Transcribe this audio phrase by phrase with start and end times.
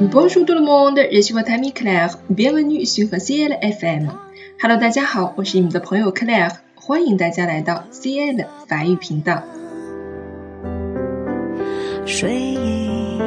[0.00, 2.18] Bonjour tout le monde, je suis votre ami Claire.
[2.30, 4.12] Bienvenue sur CL FM.
[4.62, 9.42] Hello，大家好，我是你们的朋友 Claire，欢迎大家来到 CL 法语频道。
[12.06, 13.18] 睡意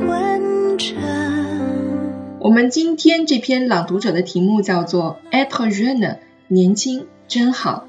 [0.00, 0.96] 昏沉。
[2.40, 6.16] 我们今天这篇朗读者的题目叫做 “être jeune”，
[6.48, 7.86] 年轻真好。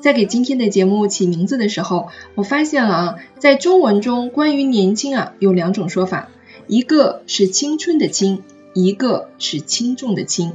[0.00, 6.30] 在给今天的节目起名字的时候，我发现了啊，在中文中关于年轻啊有两种说法，
[6.66, 10.52] 一个是青春的青，一个是轻重的轻。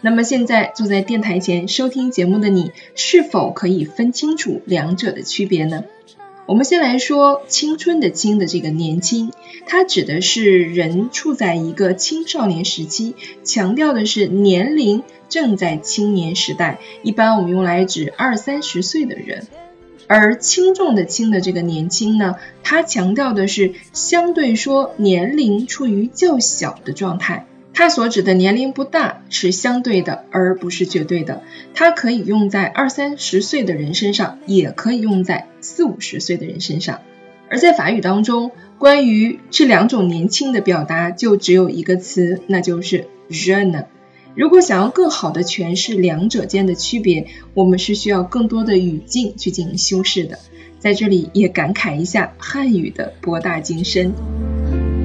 [0.00, 5.84] 那么现在坐在电台前收听节目的你，是否可以分清楚两者的区别呢？
[6.46, 9.32] 我们先来说青春的青的这个年轻，
[9.66, 19.46] 它指的是人处在一个青少年时期，强调的是年龄正在青年时代，一般我们用来指二三十岁的人。
[20.08, 27.46] 而轻重的轻的这个年轻呢，它强调的是相对说年龄处于较小的状态。
[27.74, 31.42] 它所指的年龄不大是相对的，而不是绝对的。
[31.74, 37.00] 它可以用在二三十岁的人身上，也可以用在四五十岁的人身上。
[37.48, 43.86] 而在法语当中，关于这两种年轻的表达，就只有一个词，那就是 jeune。
[44.34, 50.38] 如果想要更好的诠释两者间的区别，我们是需要更多的语境去进行修饰的。
[50.78, 54.14] 在这里也感慨一下汉语的博大精深。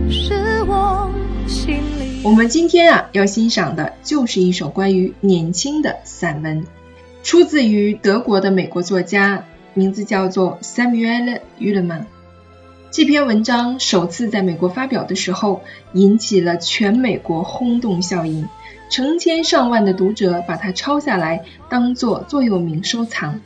[0.09, 1.11] 是我
[1.45, 1.79] 心
[2.27, 6.65] 我们今天啊要欣赏的就是一首关于年轻的散文，
[7.23, 12.03] 出自于德国的美国作家，名字叫做 Samuel Ullman。
[12.91, 15.61] 这篇文章首次在美国发表的时候，
[15.93, 18.49] 引起了全美国轰动效应，
[18.91, 23.39] 成千上万的读者把它抄下来当做座右铭收藏，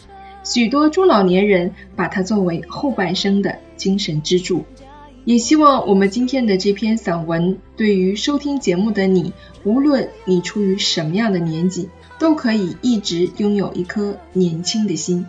[0.43, 4.65] 许多中老年人把它作为后半生的精神支柱。
[5.23, 15.27] 也希望我们今天的这篇散文，对于收听节目的你，无论你处于什么样的年纪，都可以一直拥有一颗年轻的心。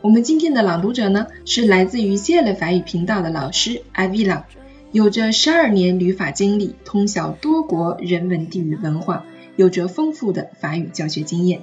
[0.00, 4.44] 我们今天的朗读者呢，是来自于谢勒法语频道的老师艾维朗，
[4.92, 9.26] 有着十二年旅法经历，通晓多国人文地域文化，
[9.56, 11.60] 有着丰富的法语教学经验。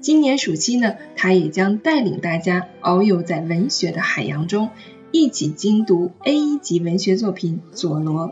[0.00, 4.70] 今年暑期呢，他也将带领大家遨游在文学的海洋中。
[5.12, 8.28] 一起精读 A 一级文学作品《佐罗》。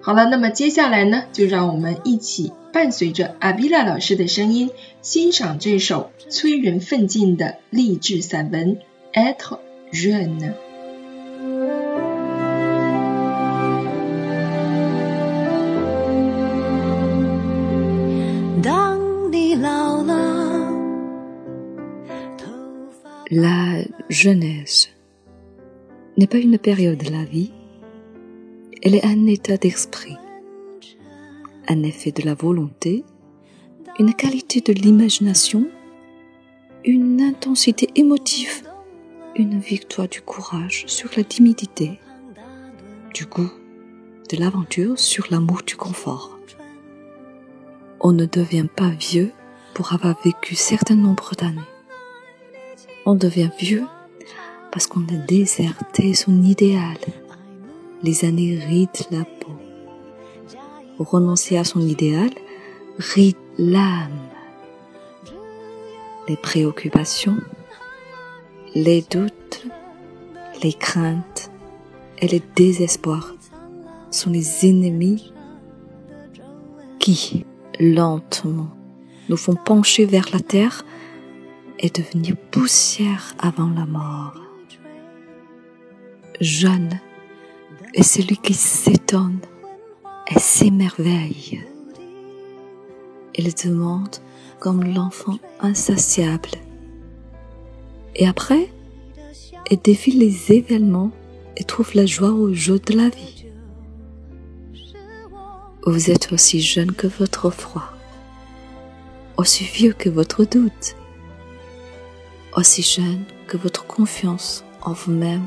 [0.00, 4.70] 好了，那么接下来呢，就让我们一起伴随着阿比拉老师的声音，
[5.00, 8.76] 欣赏这首催人奋进的励志散文
[9.14, 9.58] 《Être
[9.92, 10.38] jeune》。
[18.62, 20.70] 当你老了
[23.30, 23.78] ，La
[24.10, 24.93] jeunesse。
[26.16, 27.52] N'est pas une période de la vie,
[28.82, 30.16] elle est un état d'esprit,
[31.68, 33.04] un effet de la volonté,
[33.98, 35.66] une qualité de l'imagination,
[36.84, 38.62] une intensité émotive,
[39.36, 41.98] une victoire du courage sur la timidité,
[43.12, 43.50] du goût
[44.30, 46.38] de l'aventure sur l'amour du confort.
[48.00, 49.32] On ne devient pas vieux
[49.74, 51.60] pour avoir vécu certain nombre d'années.
[53.06, 53.84] On devient vieux
[54.74, 56.96] parce qu'on a déserté son idéal.
[58.02, 59.52] Les années rident la peau.
[60.98, 62.30] Renoncer à son idéal
[62.98, 64.18] ride l'âme.
[66.26, 67.36] Les préoccupations,
[68.74, 69.64] les doutes,
[70.60, 71.52] les craintes
[72.18, 73.32] et les désespoirs
[74.10, 75.32] sont les ennemis
[76.98, 77.46] qui,
[77.78, 78.70] lentement,
[79.28, 80.84] nous font pencher vers la terre
[81.78, 84.43] et devenir poussière avant la mort
[86.40, 87.00] jeune
[87.94, 89.40] est celui qui s'étonne
[90.28, 91.62] et s'émerveille.
[93.34, 94.16] Il demande
[94.60, 96.50] comme l'enfant insatiable.
[98.14, 98.70] Et après,
[99.70, 101.10] il défie les événements
[101.56, 103.46] et trouve la joie au jeu de la vie.
[105.86, 107.92] Vous êtes aussi jeune que votre froid,
[109.36, 110.96] aussi vieux que votre doute,
[112.56, 115.44] aussi jeune que votre confiance en vous-même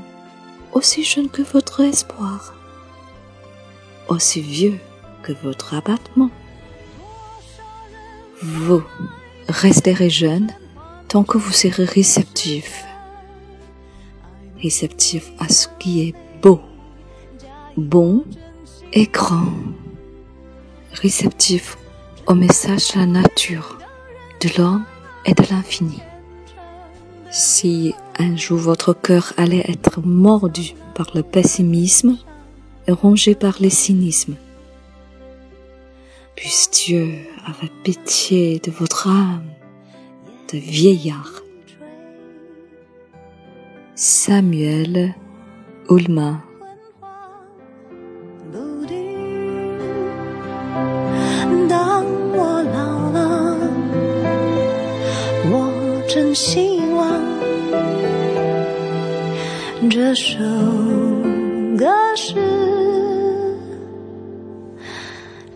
[0.77, 2.53] aussi jeune que votre espoir,
[4.07, 4.79] aussi vieux
[5.23, 6.29] que votre abattement.
[8.43, 8.83] Vous
[9.49, 10.51] resterez jeune
[11.07, 12.85] tant que vous serez réceptif,
[14.61, 16.61] réceptif à ce qui est beau,
[17.75, 18.23] bon
[18.93, 19.51] et grand,
[20.93, 21.75] réceptif
[22.27, 23.79] au message de la nature,
[24.41, 24.85] de l'homme
[25.25, 26.01] et de l'infini.
[27.29, 32.17] Si un jour votre cœur allait être mordu par le pessimisme
[32.87, 34.35] et rongé par le cynisme,
[36.35, 37.09] puisse Dieu
[37.45, 39.43] avoir pitié de votre âme
[40.53, 41.41] de vieillard.
[43.95, 45.15] Samuel
[45.89, 46.41] Ulma
[60.07, 60.37] 这首
[61.77, 62.33] 歌是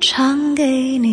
[0.02, 1.11] 唱给你。